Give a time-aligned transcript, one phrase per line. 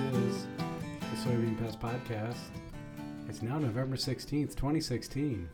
[0.00, 0.46] is
[1.00, 2.36] the Soybean Pest Podcast.
[3.28, 5.48] It's now November 16th, 2016.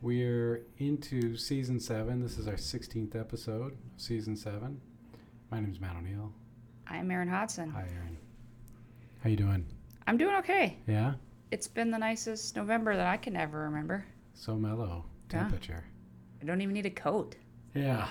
[0.00, 2.20] We're into season seven.
[2.22, 4.80] This is our 16th episode, of season seven.
[5.50, 6.32] My name is Matt O'Neal.
[6.88, 7.70] I'm Erin Hodgson.
[7.70, 8.16] Hi, Erin.
[9.22, 9.64] How you doing?
[10.06, 10.76] I'm doing okay.
[10.86, 11.14] Yeah?
[11.50, 14.04] It's been the nicest November that I can ever remember.
[14.34, 15.40] So mellow Yeah.
[15.40, 15.84] temperature.
[16.40, 17.36] I don't even need a coat.
[17.74, 18.08] Yeah.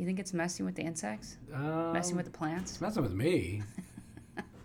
[0.00, 1.36] You think it's messing with the insects?
[1.52, 2.70] Um, messing with the plants?
[2.70, 3.62] It's messing with me.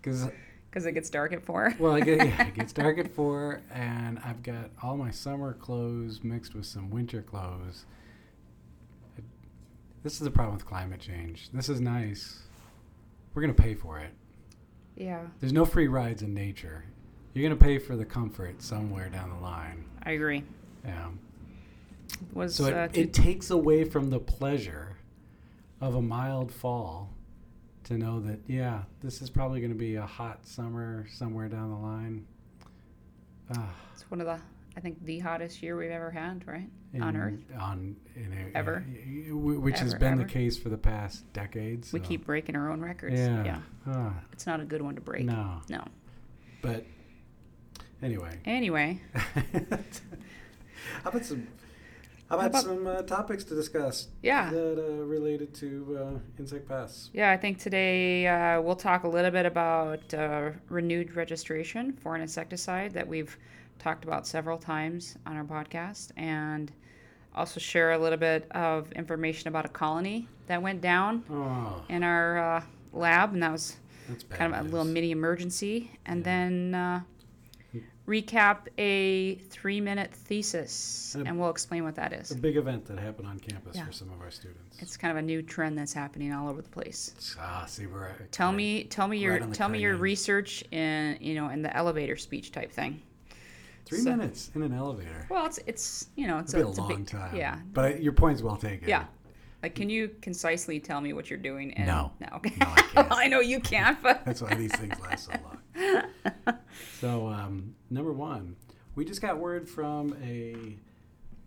[0.02, 1.74] Because it gets dark at four?
[1.80, 5.54] Well, it, get, yeah, it gets dark at four, and I've got all my summer
[5.54, 7.86] clothes mixed with some winter clothes.
[9.18, 9.24] It,
[10.04, 11.50] this is the problem with climate change.
[11.52, 12.44] This is nice.
[13.34, 14.12] We're gonna pay for it.
[14.96, 16.86] Yeah, There's no free rides in nature.
[17.34, 19.86] You're gonna pay for the comfort somewhere down the line.
[20.04, 20.44] I agree.
[20.86, 21.08] Yeah.
[22.32, 24.95] Was So uh, it, two- it takes away from the pleasure
[25.82, 27.12] of a mild fall
[27.86, 31.76] to know that yeah, this is probably gonna be a hot summer somewhere down the
[31.78, 32.26] line.
[33.56, 33.70] Ah.
[33.94, 34.40] it's one of the,
[34.76, 36.68] I think, the hottest year we've ever had, right?
[37.00, 37.40] On Earth.
[37.60, 38.84] on in a, Ever.
[38.88, 40.24] y- y- which has been ever.
[40.24, 41.92] the case for the past decades.
[41.94, 43.20] We keep breaking our own records.
[43.20, 45.26] yeah, Ah, It's not a good one to break.
[45.26, 45.84] no, No.
[46.62, 46.86] but
[48.02, 49.02] anyway, Anyway,
[51.04, 51.46] how about some
[52.30, 54.50] how How about, about- some uh, topics to discuss yeah.
[54.50, 57.10] that uh, related to uh, insect pests?
[57.14, 62.16] Yeah, I think today uh, we'll talk a little bit about uh, renewed registration for
[62.16, 63.38] an insecticide that we've
[63.80, 66.72] talked about several times on our podcast, and
[67.36, 72.02] also share a little bit of information about a colony that went down Oh, in
[72.04, 73.76] our uh, lab, and that was
[74.30, 76.24] kind of a little mini emergency, and Yeah.
[76.24, 77.02] then uh,
[78.08, 82.32] recap a three-minute thesis, And a- and we'll explain what that is.
[82.32, 83.86] A big event that happened on campus Yeah.
[83.86, 84.78] for some of our students.
[84.80, 87.36] It's kind of a new trend that's happening all over the place.
[87.40, 90.00] Ah, see where I, Tell me, tell me your, Right tell me your edge.
[90.02, 93.02] research in, you know, in the elevator speech type thing.
[93.86, 95.28] three so- minutes in an elevator.
[95.30, 97.36] Well, it's, it's, you know, it's be a it's long big, time.
[97.36, 98.88] Yeah, but I, your point's well taken.
[98.88, 99.06] yeah.
[99.64, 101.74] Like, can you concisely tell me what you're doing?
[101.74, 102.12] And, No.
[102.20, 102.54] no, okay.
[102.60, 103.08] No, I can't.
[103.12, 105.55] I know you can't, but That's why these things last so long.
[107.00, 108.56] so, um, number one,
[108.96, 110.78] we just got word from a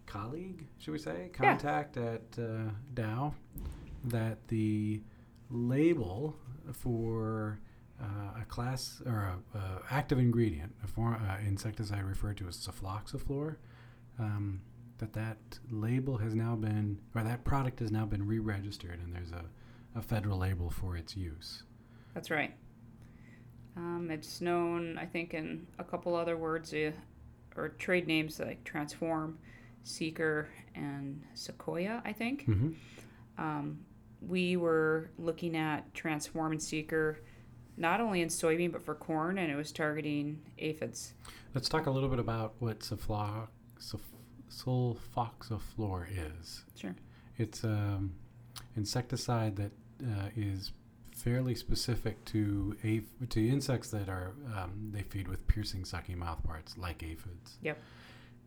[0.07, 1.51] colleague, should we say, Yeah.
[1.51, 3.35] contact at uh, Dow,
[4.05, 5.03] that the
[5.51, 6.37] label
[6.73, 7.59] for
[8.01, 12.57] uh, a class or a, a active ingredient, a form, uh, insecticide referred to as
[12.57, 13.57] sulfoxaflor,
[14.19, 14.61] um,
[14.99, 15.39] that that
[15.71, 19.45] label has now been, or that product has now been re-registered, and there's a,
[19.97, 21.63] a federal label for its use.
[22.15, 22.55] that's right.
[23.79, 26.91] Um, it's known, I think, in a couple other words uh,
[27.57, 29.39] or trade names like Transform,
[29.85, 32.47] Seeker, and Sequoia, I think.
[32.49, 32.71] Mm-hmm.
[33.39, 33.79] um,
[34.21, 37.21] we were looking at Transform and Seeker
[37.77, 41.15] not only in soybean but for corn, and it was targeting aphids.
[41.55, 43.47] Let's talk a little bit about what sulflo-
[43.81, 44.01] sulf-
[44.51, 46.07] sulfoxaflor
[46.41, 46.65] is.
[46.75, 46.97] Sure.
[47.37, 48.15] It's um,
[48.77, 49.71] insecticide that
[50.03, 50.73] uh, is
[51.23, 56.79] fairly specific to aph- to insects that are um, they feed with piercing, sucking mouthparts
[56.79, 57.59] like aphids.
[57.63, 57.79] Yep.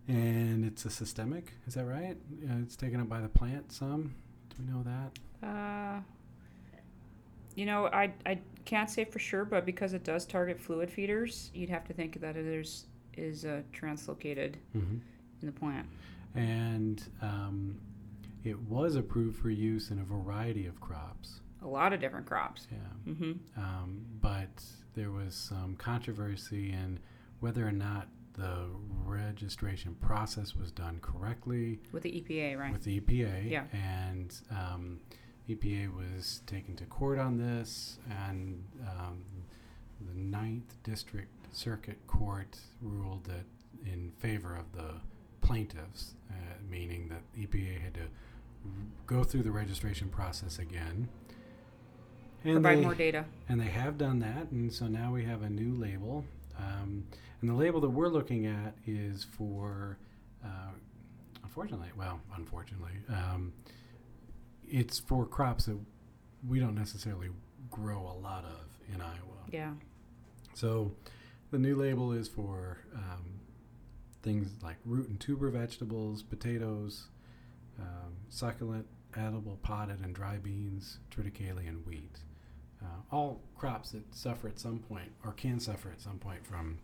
[0.08, 1.54] And it's a systemic.
[1.68, 2.18] Is that right?
[2.50, 3.72] Uh, it's taken up by the plant.
[3.72, 4.16] Some.
[4.50, 5.48] Do we know that?
[5.48, 6.00] Uh,
[7.56, 11.52] you know, I, I can't say for sure, but because it does target fluid feeders,
[11.54, 12.86] you'd have to think that it is
[13.18, 14.98] is uh, translocated Mm-hmm.
[15.42, 15.86] in the plant.
[16.34, 17.78] And um,
[18.46, 21.41] it was approved for use in a variety of crops.
[21.64, 22.68] A lot of different crops.
[22.72, 23.14] Yeah.
[23.14, 24.64] hmm um, but
[24.96, 27.00] there was some controversy in
[27.40, 28.66] whether or not the
[29.06, 32.72] registration process was done correctly With the EPA, right?
[32.72, 33.50] with the EPA.
[33.50, 33.64] Yeah.
[33.74, 35.00] And um,
[35.50, 37.98] EPA was taken to court on this,
[38.28, 39.24] and um,
[40.08, 43.46] the Ninth District Circuit Court ruled that
[43.86, 44.96] in favor of the
[45.42, 46.34] plaintiffs, uh,
[46.70, 48.02] meaning that EPA had to
[49.08, 51.10] go through the registration process again.
[52.44, 53.26] And Provide they- more data.
[53.50, 56.26] and they have done that, and so now we have a new label.
[56.58, 57.06] Um,
[57.42, 59.98] and the label that we're looking at is for,
[60.44, 60.72] uh,
[61.44, 63.54] unfortunately, well, unfortunately, um,
[64.68, 65.78] it's for crops that
[66.48, 67.30] we don't necessarily
[67.70, 69.18] grow a lot of in Iowa.
[69.52, 69.74] Yeah.
[70.54, 70.92] So
[71.52, 73.40] the new label is for um,
[74.24, 77.08] things like root and tuber vegetables, potatoes,
[77.80, 82.20] um, succulent, edible, potted, and dry beans, triticale, and wheat.
[82.84, 86.80] Uh, all crops that suffer at some point or can suffer at some point from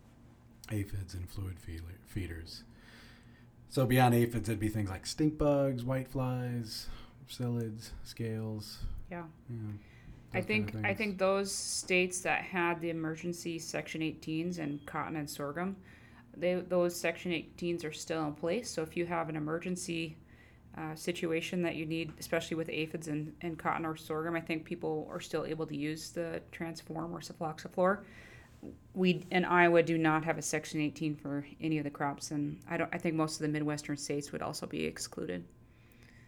[0.72, 2.64] aphids and fluid feeder- feeders.
[3.70, 6.88] So beyond aphids, it'd be things like stink bugs, white flies,
[7.30, 8.80] psyllids, scales.
[9.12, 9.24] Yeah.
[9.50, 9.58] Yeah.
[10.34, 14.86] I think kind of I think those states that had the emergency Section 18s and
[14.86, 15.76] cotton and sorghum,
[16.36, 18.70] they those Section 18s are still in place.
[18.70, 20.18] So if you have an emergency
[20.78, 24.64] uh, situation that you need, especially with aphids and, and cotton or sorghum, I think
[24.64, 28.00] people are still able to use the Transform or Sulfoxaflor.
[28.94, 32.60] We in Iowa do not have a Section 18 for any of the crops, and
[32.70, 32.90] I don't.
[32.94, 35.46] I think most of the Midwestern states would also be excluded.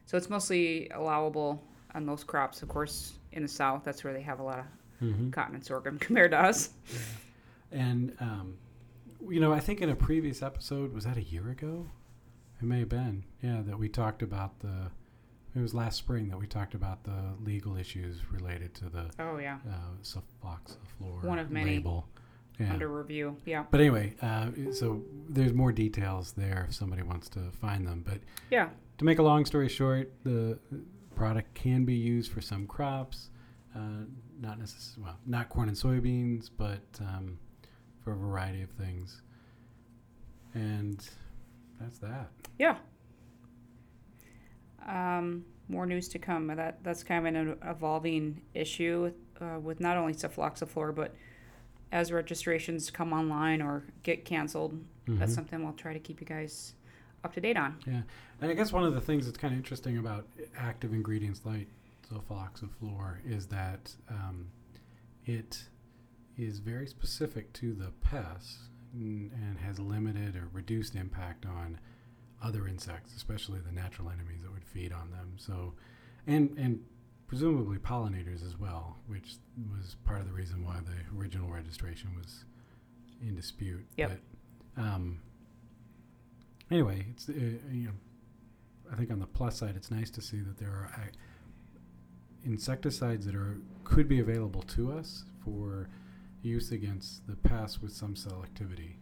[0.06, 1.64] So it's mostly allowable
[1.96, 2.62] on those crops.
[2.62, 4.66] Of course, in the South, that's where they have a lot of
[5.02, 5.32] Mhm.
[5.32, 6.70] cotton and sorghum compared to us.
[7.72, 8.58] And um,
[9.30, 11.88] you know, I think in a previous episode, was that a year ago?
[12.62, 13.24] It may have been.
[13.42, 14.92] Yeah, that we talked about the.
[15.56, 19.38] It was last spring that we talked about the legal issues related to the Oh
[19.38, 20.20] yeah, uh,
[20.98, 21.20] floor.
[21.22, 22.08] One of many label.
[22.60, 22.74] Yeah.
[22.74, 23.38] under review.
[23.46, 28.04] Yeah, But anyway, uh, so there's more details there if somebody wants to find them.
[28.06, 28.20] But
[28.52, 28.68] yeah,
[28.98, 30.60] to make a long story short, the
[31.16, 33.30] product can be used for some crops,
[33.74, 34.04] uh,
[34.42, 37.40] not necessarily well, not corn and soybeans, but um,
[38.04, 39.22] for a variety of things.
[40.54, 41.08] And
[41.80, 42.30] that's that.
[42.58, 42.78] yeah.
[44.88, 46.48] Um, more news to come.
[46.48, 51.14] That that's kind of an evolving issue uh, with not only sulfoxaflor, but
[51.92, 55.36] as registrations come online or get canceled, that's Mhm.
[55.36, 56.74] something we'll try to keep you guys
[57.24, 57.76] up to date on.
[57.86, 58.02] Yeah,
[58.42, 60.28] and I guess one of the things that's kind of interesting about
[60.58, 61.68] active ingredients like
[62.12, 64.48] sulfoxaflor is that um,
[65.26, 65.68] it
[66.38, 71.80] is very specific to the pests and, has limited or reduced impact on
[72.42, 75.34] other insects, especially the natural enemies that would feed on them.
[75.38, 75.74] So,
[76.26, 76.84] and and
[77.28, 79.36] presumably pollinators as well, which
[79.72, 82.46] was part of the reason why the original registration was
[83.22, 83.86] in dispute.
[83.98, 84.20] Yep.
[84.76, 85.20] But, um,
[86.72, 87.94] anyway, it's uh, you know,
[88.92, 91.18] I think on the plus side, it's nice to see that there are ac-
[92.46, 95.90] insecticides that are could be available to us for
[96.42, 98.94] use against the pests with some selectivity.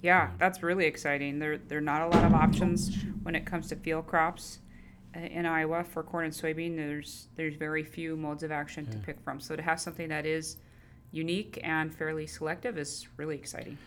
[0.00, 0.30] Yeah, Yeah.
[0.38, 1.38] that's really exciting.
[1.38, 4.60] There, there are not a lot of options when it comes to field crops
[5.14, 6.76] uh, in Iowa for corn and soybean.
[6.76, 9.40] There's, there's very few modes of action to pick from.
[9.40, 10.56] So to have something that is
[11.12, 13.78] unique and fairly selective is really exciting.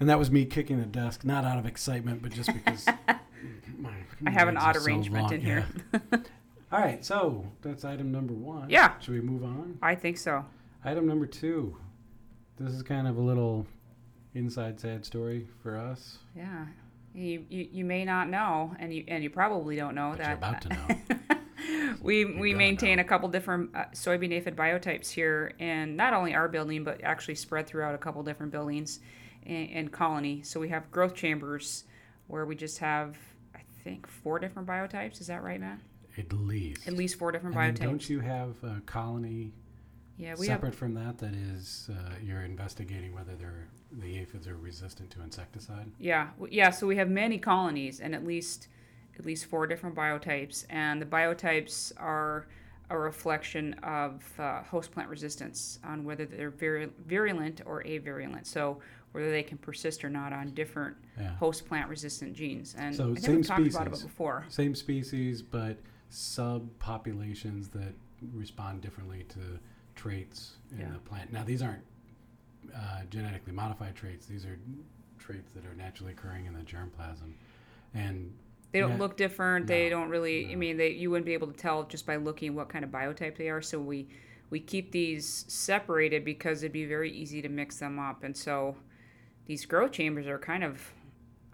[0.00, 2.86] And that was me kicking the desk, not out of excitement, but just because
[3.78, 3.92] my
[4.26, 5.32] I have an odd so arrangement long.
[5.34, 5.66] in here.
[5.92, 6.18] Yeah.
[6.72, 8.68] All right, so that's item number one.
[8.68, 8.98] Yeah.
[8.98, 9.78] Should we move on?
[9.80, 10.44] I think so.
[10.84, 11.76] Item number two.
[12.58, 13.66] This is kind of a little
[14.34, 16.18] inside sad story for us.
[16.36, 16.66] Yeah.
[17.14, 20.28] You, you, you may not know, and you and you probably don't know But that
[20.28, 21.36] you're about to know.
[22.02, 23.02] we You're we maintain know.
[23.02, 27.36] a couple different uh, soybean aphid biotypes here and not only our building but actually
[27.36, 28.98] spread throughout a couple different buildings
[29.46, 30.42] and, in colony.
[30.42, 31.84] So we have growth chambers
[32.26, 33.16] where we just have
[33.54, 35.20] I think four different biotypes.
[35.20, 35.78] Is that right, Matt?
[36.18, 36.86] At least.
[36.88, 37.82] At least four different and biotypes.
[37.82, 39.52] don't you have a colony
[40.18, 40.56] yeah, we have.
[40.56, 45.22] separate from that that is uh, you're investigating whether they're the aphids are resistant to
[45.22, 45.90] insecticide?
[45.98, 46.70] Yeah, yeah.
[46.70, 48.68] So we have many colonies and at least
[49.18, 52.46] at least four different biotypes, and the biotypes are
[52.90, 58.44] a reflection of uh, host plant resistance on whether they're viru- virulent or avirulent.
[58.46, 58.80] So
[59.12, 61.34] whether they can persist or not on different Yeah.
[61.36, 62.74] host plant resistant genes.
[62.76, 64.02] And So I think same we've talked about it species.
[64.04, 64.44] before.
[64.48, 65.78] Same species, but
[66.10, 67.94] subpopulations that
[68.32, 69.38] respond differently to
[69.94, 70.92] traits in Yeah.
[70.92, 71.32] the plant.
[71.32, 71.84] Now, these aren't
[72.74, 74.26] uh, genetically modified traits.
[74.26, 74.58] These are
[75.18, 77.32] traits that are naturally occurring in the germplasm.
[77.94, 78.32] And
[78.72, 78.96] They don't Yeah.
[78.98, 79.68] look different.
[79.68, 80.50] They don't really.
[80.50, 82.90] I mean, they you wouldn't be able to tell just by looking what kind of
[82.90, 83.62] biotype they are.
[83.62, 84.08] So we
[84.50, 88.24] we keep these separated because it'd be very easy to mix them up.
[88.24, 88.76] And so
[89.46, 90.92] these grow chambers are kind of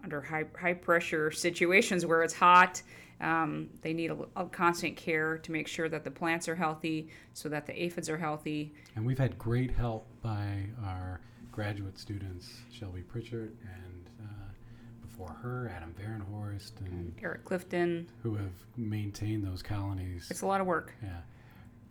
[0.03, 2.83] under high high pressure situations where it's hot.
[3.21, 7.09] Um, they need a, a constant care to make sure that the plants are healthy,
[7.35, 8.73] so that the aphids are healthy.
[8.97, 11.21] And we've had great help by our
[11.53, 14.53] graduate students, Shelby Pritchard, and uh,
[15.03, 18.09] before her, Adam Varenhorst, and Eric Clifton.
[18.23, 20.29] who have maintained those colonies.
[20.31, 20.95] It's a lot of work.
[21.03, 21.19] Yeah.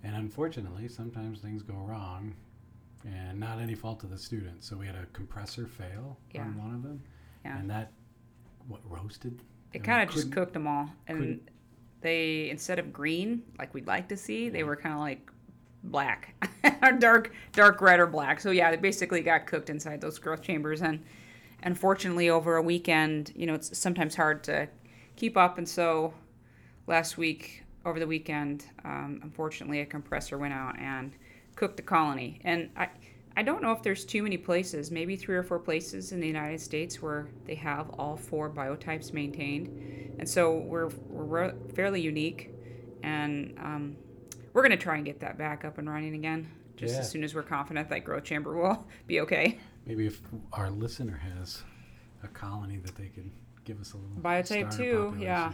[0.04, 2.34] And unfortunately, sometimes things go wrong,
[3.06, 4.68] and not any fault of the students.
[4.68, 6.42] So we had a compressor fail Yeah.
[6.44, 7.04] on one of them,
[7.46, 7.60] Yeah.
[7.60, 7.92] and that
[8.68, 9.42] what roasted.
[9.74, 11.50] It kind of just cooked them all, and couldn't-
[12.02, 15.30] they instead of green like we'd like to see, they were kind of like
[15.84, 16.34] black,
[16.84, 18.40] or dark, dark red or black.
[18.40, 21.04] So yeah, they basically got cooked inside those growth chambers, and
[21.64, 24.68] unfortunately, over a weekend, you know, it's sometimes hard to
[25.16, 26.14] keep up, and so
[26.88, 31.14] last week over the weekend, um, unfortunately, a compressor went out and
[31.56, 32.90] cooked the colony, and I.
[33.38, 36.28] I don't know if there's too many places, maybe three or four places in the
[36.28, 40.16] United States where they have all four biotypes maintained.
[40.20, 42.52] And so we're, we're fairly unique.
[43.04, 43.96] And um,
[44.54, 47.00] we're going to try and get that back up and running again just Yeah.
[47.02, 49.58] as soon as we're confident that growth chamber will be okay.
[49.86, 50.22] Maybe if
[50.54, 51.64] our listener has
[52.24, 53.30] a colony that they could
[53.64, 55.54] give us a little Biotype two, yeah.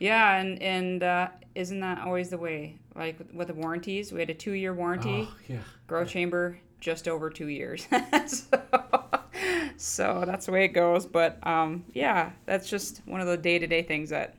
[0.00, 2.78] Yeah, and and uh, isn't that always the way?
[2.96, 5.28] Like with- with the warranties, we had a two year warranty.
[5.30, 5.58] Oh, yeah.
[5.86, 7.86] Grow chamber just over two years.
[8.26, 8.44] so,
[9.76, 11.06] so that's the way it goes.
[11.06, 14.34] But um, yeah, that's just one of the day to day things that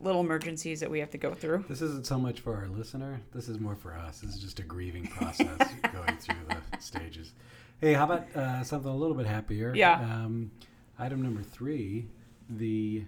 [0.00, 1.64] little emergencies that we have to go through.
[1.68, 3.20] This isn't so much for our listener.
[3.34, 4.20] This is more for us.
[4.20, 5.46] This is just a grieving process
[5.92, 7.32] going through the stages.
[7.80, 9.72] Hey, how about uh, something a little bit happier?
[9.74, 10.00] Yeah.
[10.00, 10.50] Um,
[10.98, 12.06] item number three,
[12.50, 13.04] the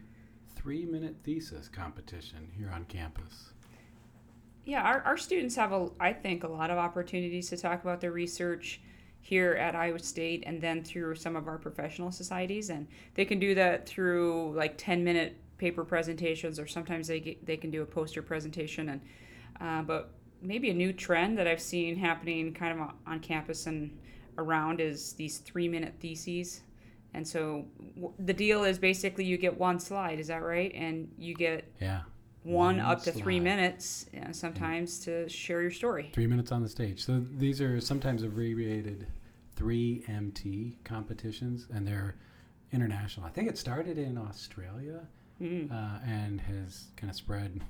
[0.67, 3.53] three-minute thesis competition here on campus.
[4.65, 8.01] Yeah, our, our students have, a, I think, a lot of opportunities to talk about
[8.01, 8.81] their research
[9.21, 12.71] here at Iowa State and then through some of our professional societies.
[12.71, 17.47] And they can do that through like 10 minute paper presentations, or sometimes they, get,
[17.47, 18.89] they can do a poster presentation.
[18.89, 19.01] And
[19.61, 20.11] uh, But
[20.43, 23.97] maybe a new trend that I've seen happening kind of on- on campus and
[24.37, 26.63] around is these three minute theses.
[27.17, 30.71] And so w- the deal is basically you get one slide, is that right?
[30.75, 32.03] And you get Yeah.
[32.43, 33.43] one One up to three slide.
[33.45, 36.11] minutes uh, sometimes to share your story.
[36.13, 37.03] Three minutes on the stage.
[37.03, 39.07] So these are sometimes abbreviated
[39.57, 42.17] 3MT competitions, and they're
[42.71, 43.25] international.
[43.27, 45.07] I think it started in Australia
[45.41, 45.71] Mm.
[45.71, 47.63] uh, and has kind of spread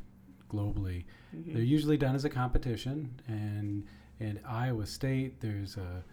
[0.50, 1.05] globally.
[1.35, 1.53] Mhm.
[1.55, 3.85] They're usually done as a competition, and
[4.19, 6.05] in Iowa State, there's a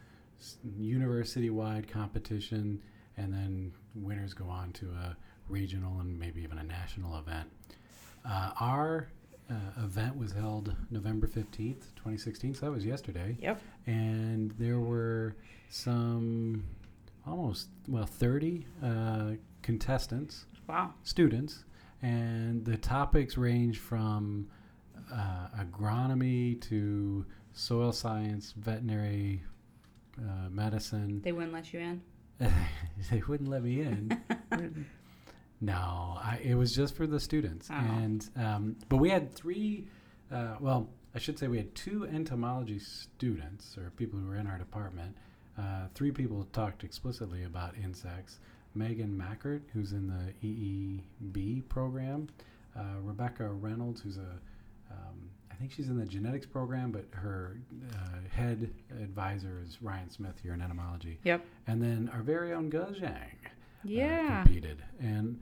[0.80, 2.82] university-wide competition,
[3.18, 5.16] and then winners go on to a
[5.50, 7.50] regional and maybe even a national event.
[8.26, 9.10] Uh, our
[9.52, 13.62] uh, event was held November 15th, 2016, so that was yesterday, Yep.
[13.86, 15.36] and there were
[15.70, 16.64] some
[17.28, 20.94] almost, well, 30 uh, contestants Wow.
[21.04, 21.66] students,
[22.02, 24.48] and the topics range from
[25.14, 29.44] uh, agronomy to soil science, veterinary
[30.18, 31.22] uh, medicine.
[31.22, 32.02] They wouldn't let you in.
[33.12, 34.22] they wouldn't let me in.
[35.62, 37.76] no, I, it was just for the students, Oh.
[37.76, 39.86] and um, but we had three.
[40.32, 44.48] Uh, well, I should say we had two entomology students or people who were in
[44.48, 45.16] our department.
[45.58, 48.40] Uh, three people talked explicitly about insects.
[48.76, 52.28] Megan Mackert, who's in the EEB program,
[52.76, 54.40] uh, Rebecca Reynolds, who's a,
[54.92, 57.58] um, I think she's in the genetics program, but her
[57.94, 57.98] uh,
[58.36, 61.20] head advisor is Ryan Smith here in entomology.
[61.24, 61.46] Yep.
[61.68, 63.06] And then our very own Ge Zhang
[63.46, 63.50] uh,
[63.84, 64.44] Yeah.
[64.44, 65.40] competed, and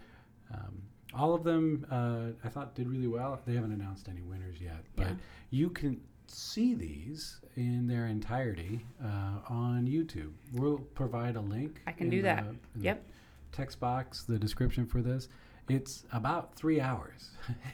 [0.54, 0.82] um,
[1.14, 3.40] all of them uh, I thought did really well.
[3.46, 5.14] They haven't announced any winners yet, but Yeah.
[5.50, 10.32] you can see these in their entirety uh, on YouTube.
[10.54, 11.82] We'll provide a link.
[11.88, 12.46] I can in do that.
[12.76, 13.04] the Yep.
[13.52, 15.28] Text box, the description for this.
[15.70, 17.30] It's about three hours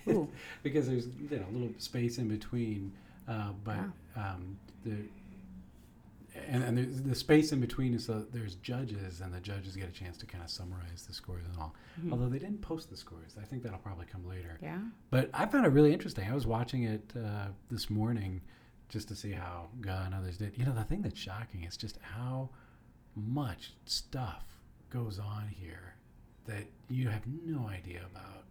[0.64, 2.92] because there's you know a little space in between,
[3.28, 3.80] uh, but
[4.16, 4.96] um, the
[6.48, 9.92] and, and the space in between is so there's judges and the judges get a
[9.92, 11.74] chance to kind of summarize the scores and all.
[12.00, 12.12] Mhm.
[12.12, 14.60] Although they didn't post the scores, I think that'll probably come later.
[14.62, 14.80] Yeah.
[15.10, 16.30] But I found it really interesting.
[16.30, 18.42] I was watching it uh, this morning
[18.90, 20.58] just to see how Ga and others did.
[20.58, 22.50] You know, the thing that's shocking is just how
[23.16, 24.46] much stuff
[24.90, 25.96] goes on here
[26.48, 28.44] that you have no idea about.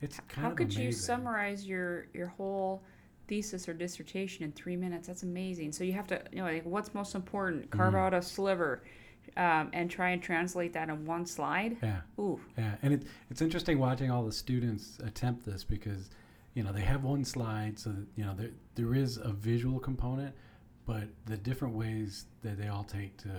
[0.00, 2.82] It's kind How of could you summarize your your whole
[3.28, 5.06] thesis or dissertation in three minutes?
[5.06, 5.72] That's amazing.
[5.72, 7.70] So you have to, you know, like what's most important?
[7.70, 7.98] Carve Mhm.
[7.98, 8.82] out a sliver,
[9.36, 11.76] um, and try and translate that in one slide.
[11.82, 12.00] Yeah.
[12.18, 12.40] Ooh.
[12.58, 16.10] Yeah, and it, it's interesting watching all the students attempt this because,
[16.54, 19.78] you know, they have one slide, so that, you know there there is a visual
[19.80, 20.34] component,
[20.84, 23.30] but the different ways that they all take to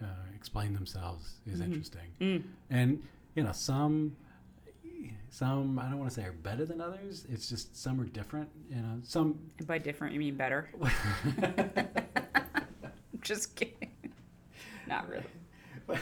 [0.00, 1.64] uh, explain themselves is Mhm.
[1.64, 2.08] interesting.
[2.20, 2.42] Mm.
[2.70, 3.02] And
[3.38, 4.16] you know, some
[5.30, 7.24] some I don't want to say are better than others.
[7.30, 8.48] It's just some are different.
[8.68, 9.38] You know, some.
[9.66, 10.68] By different, you mean better.
[13.20, 13.90] Just kidding.
[14.86, 15.24] Not really.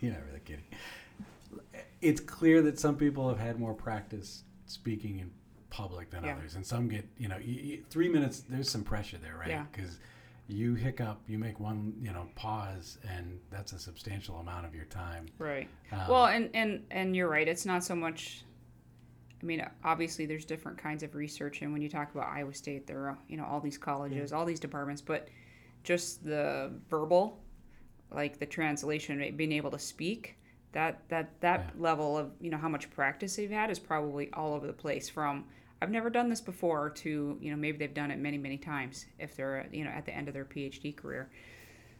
[0.00, 0.64] You're not really kidding.
[2.00, 5.30] It's clear that some people have had more practice speaking in
[5.70, 6.34] public than Yeah.
[6.36, 8.40] others, and some get you know y y three minutes.
[8.48, 9.48] There's some pressure there, right?
[9.48, 9.64] Yeah.
[10.52, 14.84] You hiccup, you make one you know pause, and that's a substantial amount of your
[14.84, 15.26] time.
[15.38, 15.68] Right.
[15.90, 17.48] Um, Well, and and and you're right.
[17.48, 18.44] It's not so much.
[19.40, 22.86] I mean, obviously, there's different kinds of research, and when you talk about Iowa State,
[22.86, 25.28] there are you know all these colleges, all these departments, but
[25.84, 27.40] just the verbal,
[28.14, 30.36] like the translation, being able to speak,
[30.72, 31.82] that that that Yeah.
[31.82, 35.08] level of you know how much practice they've had is probably all over the place.
[35.08, 35.46] From
[35.82, 39.06] I've never done this before to you know maybe they've done it many many times
[39.18, 41.30] if they're you know at the end of their PhD career.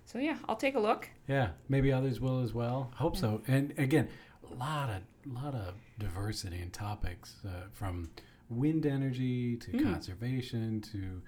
[0.05, 1.09] So yeah, I'll take a look.
[1.29, 2.93] yeah, maybe others will as well.
[2.97, 3.43] Hope so.
[3.49, 4.09] And again,
[4.51, 8.11] a lot of lot of diversity in topics uh, from
[8.49, 9.83] wind energy to Mm.
[9.83, 11.23] conservation to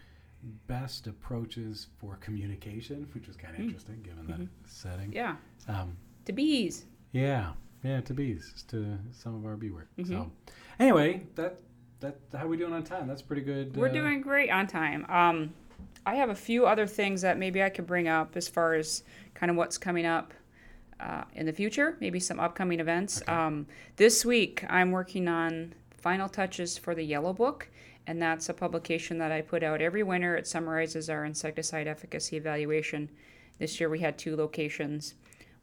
[0.66, 3.64] best approaches for communication, which was kind of Mm.
[3.64, 4.49] interesting given the Mhm.
[4.66, 5.12] setting.
[5.12, 5.37] Yeah.
[5.68, 5.96] Um,
[6.26, 6.84] To bees.
[7.12, 9.88] yeah, yeah, to bees, to some of our bee work.
[9.96, 10.06] Mhm.
[10.08, 10.30] So,
[10.78, 11.61] anyway, that
[12.00, 13.06] that how we doing on time?
[13.06, 13.76] That's pretty good.
[13.76, 15.06] We're uh, doing great on time.
[15.08, 15.54] Um,
[16.06, 19.02] I have a few other things that maybe I could bring up as far as
[19.34, 20.34] kind of what's coming up
[21.00, 23.22] uh, in the future, maybe some upcoming events.
[23.22, 23.32] Okay.
[23.32, 27.68] Um, this week, I'm working on final touches for the Yellow Book,
[28.06, 30.36] and that's a publication that I put out every winter.
[30.36, 33.08] It summarizes our insecticide efficacy evaluation.
[33.58, 35.14] This year, we had two locations.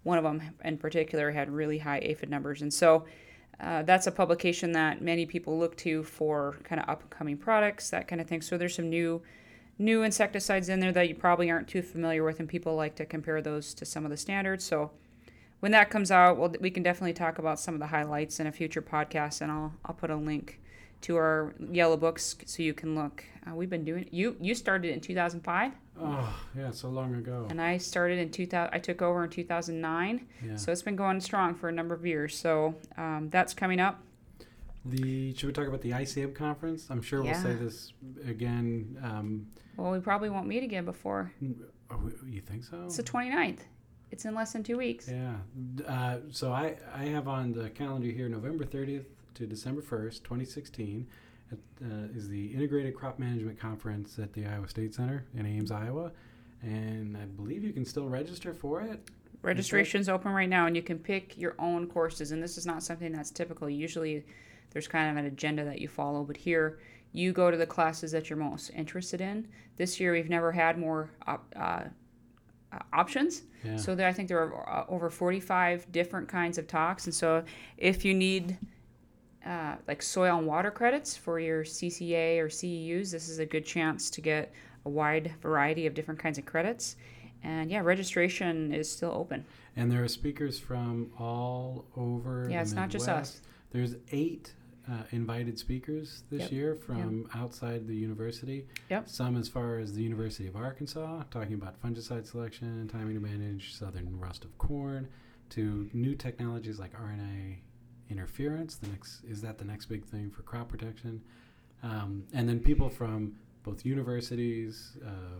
[0.03, 3.05] One of them, in particular, had really high aphid numbers, and so.
[3.59, 8.07] Uh, that's a publication that many people look to for kind of upcoming products, that
[8.07, 8.41] kind of thing.
[8.41, 9.21] So there's some new
[9.77, 13.05] new insecticides in there that you probably aren't too familiar with, and people like to
[13.05, 14.63] compare those to some of the standards.
[14.63, 14.91] So
[15.59, 18.47] when that comes out, well, we can definitely talk about some of the highlights in
[18.47, 20.59] a future podcast, and I'll I'll put a link
[21.01, 23.23] to our yellow books so you can look.
[23.49, 27.47] Uh, we've been doing you you started in 2005, Oh, yeah, so long ago.
[27.49, 28.69] and I started in 2000.
[28.73, 30.55] I took over in 2009, Yeah.
[30.55, 32.37] so it's been going strong for a number of years.
[32.37, 34.01] So um, that's coming up.
[34.85, 36.87] The should we talk about the ICM conference?
[36.89, 37.93] I'm sure we'll say this
[38.27, 38.97] again.
[39.03, 41.31] Um, Well, we probably won't meet again before
[41.91, 42.83] oh, you think so?
[42.85, 43.59] it's the 29th.
[44.11, 45.09] It's in less than two weeks.
[45.09, 45.35] Yeah.
[45.87, 51.07] Uh, so I, I have on the calendar here November 30th to December 1st, 2016,
[51.51, 55.71] at, uh, is the Integrated Crop Management Conference at the Iowa State Center in Ames,
[55.71, 56.11] Iowa.
[56.61, 58.99] And I believe you can still register for it.
[59.41, 62.31] Registration's open right now, and you can pick your own courses.
[62.31, 63.69] And this is not something that's typical.
[63.69, 64.23] Usually,
[64.71, 66.79] there's kind of an agenda that you follow, but here
[67.13, 69.47] you go to the classes that you're most interested in.
[69.77, 71.83] This year, we've never had more op- uh,
[72.73, 73.43] uh, options.
[73.63, 73.75] Yeah.
[73.77, 77.05] So there, I think there are uh, over 45 different kinds of talks.
[77.05, 77.43] And so
[77.77, 78.57] if you need
[79.45, 83.65] uh, like soil and water credits for your CCA or CEUs, this is a good
[83.65, 84.51] chance to get
[84.85, 86.95] a wide variety of different kinds of credits.
[87.43, 89.45] And yeah, registration is still open.
[89.75, 92.47] and there are speakers from all over.
[92.49, 93.41] Yeah, it's not just us.
[93.71, 94.53] There's eight
[94.89, 96.51] uh, invited speakers this Yep.
[96.51, 98.65] year from outside the university.
[98.89, 99.09] Yep.
[99.09, 103.73] Some as far as the University of Arkansas, talking about fungicide selection, timing to manage
[103.75, 105.07] southern rust of corn,
[105.49, 107.57] to new technologies like RNA
[108.09, 108.75] interference.
[108.77, 111.21] The next is that the next big thing for crop protection,
[111.83, 115.39] um, and then people from both universities, uh,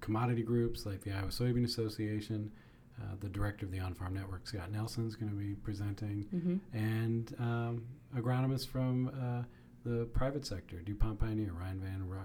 [0.00, 2.50] commodity groups like the Iowa Soybean Association.
[3.00, 6.26] Uh, the director of the On Farm Network, Scott Nelson, is going to be presenting
[6.34, 6.76] Mm-hmm.
[6.76, 7.82] and um,
[8.16, 9.44] agronomists from uh,
[9.88, 12.18] the private sector, DuPont Pioneer, Ryan Van Ro-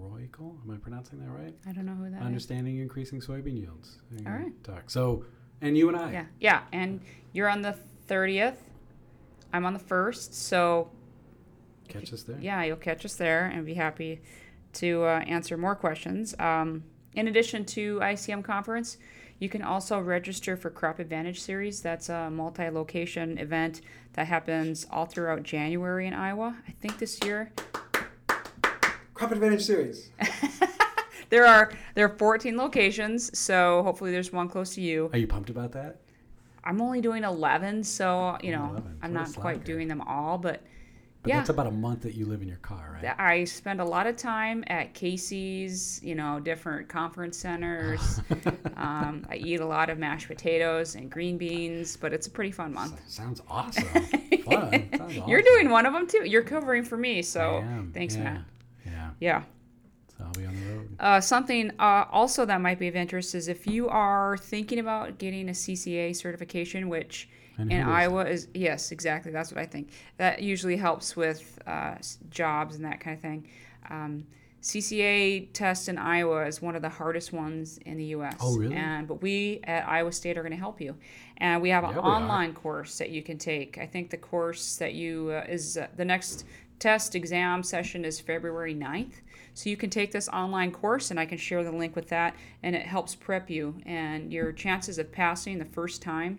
[0.00, 0.56] Roykel.
[0.64, 1.54] Am I pronouncing that right?
[1.68, 2.26] I don't know who that is.
[2.26, 3.98] Understanding increasing soybean yields.
[4.26, 4.52] All right.
[4.64, 4.90] Talk.
[4.90, 5.24] So,
[5.60, 6.12] and you and I.
[6.12, 7.00] Yeah, yeah, and
[7.32, 7.76] you're on the
[8.08, 8.56] 30th.
[9.52, 10.90] I'm on the first, so
[11.88, 12.38] Catch us there.
[12.40, 14.20] yeah, you'll catch us there and be happy
[14.74, 16.34] to uh, answer more questions.
[16.38, 18.98] Um, in addition to ICM conference,
[19.38, 21.80] you can also register for Crop Advantage Series.
[21.80, 23.80] That's a multi-location event
[24.14, 26.56] that happens all throughout January in Iowa.
[26.66, 27.52] I think this year
[29.18, 30.10] Crop Advantage Series.
[31.28, 35.10] there are there are 14 locations, so hopefully there's one close to you.
[35.12, 35.96] Are you pumped about that?
[36.62, 38.98] I'm only doing 11, so you know 11.
[39.02, 40.62] I'm What not quite doing them all, but
[41.28, 41.36] But Yeah.
[41.40, 43.14] that's about a month that you live in your car, right?
[43.20, 48.20] I spend a lot of time at Casey's, you know, different conference centers.
[48.78, 52.50] um, I eat a lot of mashed potatoes and green beans, but it's a pretty
[52.50, 52.98] fun month.
[53.06, 53.84] Sounds awesome.
[53.84, 54.08] Fun.
[54.96, 55.28] Sounds awesome.
[55.28, 56.24] You're doing one of them too.
[56.26, 57.62] You're covering for me, so
[57.92, 58.22] thanks, yeah.
[58.24, 58.40] Matt.
[58.86, 59.10] Yeah.
[59.20, 59.42] Yeah.
[60.16, 60.88] So I'll be on the road.
[60.98, 65.18] Uh, something uh, also that might be of interest is if you are thinking about
[65.18, 69.32] getting a CCA certification, which And in Iowa is yes, exactly.
[69.32, 69.90] That's what I think.
[70.16, 71.96] That usually helps with uh,
[72.30, 73.48] jobs and that kind of thing.
[73.90, 74.26] Um,
[74.62, 78.36] CCA test in Iowa is one of the hardest ones in the U.S.
[78.40, 78.74] Oh, really?
[78.74, 80.96] And but we at Iowa State are going to help you,
[81.38, 83.78] and we have an Yeah, online course that you can take.
[83.78, 86.44] I think the course that you uh, is uh, the next
[86.80, 89.20] test exam session is February 9th.
[89.54, 92.34] So you can take this online course, and I can share the link with that,
[92.62, 93.76] and it helps prep you.
[93.86, 96.38] And your chances of passing the first time,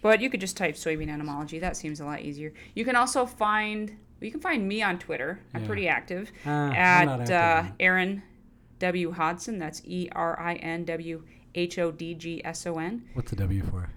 [0.00, 1.60] But you could just type soybean entomology.
[1.60, 2.52] That seems a lot easier.
[2.74, 5.40] You can also find you can find me on Twitter.
[5.54, 5.66] I'm Yeah.
[5.66, 8.22] pretty active I'm at not uh, Erin
[8.78, 9.58] W Hodgson.
[9.58, 11.22] That's E R I N W
[11.54, 13.04] H O D G S O N.
[13.14, 13.90] What's the W for?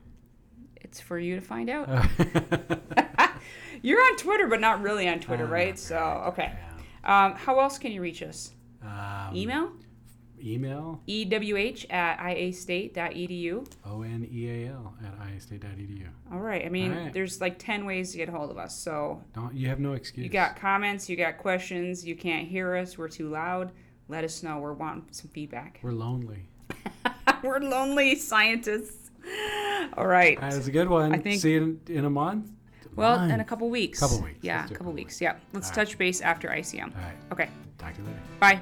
[0.78, 1.88] It's for you to find out.
[1.90, 3.28] Uh,
[3.82, 5.78] You're on Twitter, but not really on Twitter, Ah, right?
[5.78, 6.54] So, okay.
[7.04, 8.52] Um, how else can you reach us?
[8.82, 9.72] Um, Email?
[10.44, 11.02] Email.
[11.08, 13.68] EWH at iastate.edu.
[13.86, 16.08] O N E A L at iastate.edu.
[16.32, 16.66] All right.
[16.66, 17.14] I mean, right.
[17.14, 18.78] there's like 10 ways to get a hold of us.
[18.78, 20.24] So, Don't you have no excuse?
[20.24, 23.72] you got comments, you got questions, you can't hear us, we're too loud.
[24.08, 24.60] Let us know.
[24.60, 25.80] We're wanting some feedback.
[25.82, 26.48] We're lonely.
[27.44, 29.10] we're lonely scientists.
[29.98, 30.40] All right.
[30.40, 31.14] Right, that's a good one.
[31.14, 32.52] I think- See you in, in a month.
[32.96, 34.00] Well, in a couple weeks.
[34.00, 34.40] Couple weeks.
[34.42, 35.20] Yeah, a couple couple weeks.
[35.20, 35.36] Yeah.
[35.54, 35.86] Let's All right.
[35.88, 36.96] touch base after ICM.
[36.96, 37.18] All right.
[37.32, 37.50] Okay.
[37.78, 38.20] Talk to you later.
[38.40, 38.62] Bye.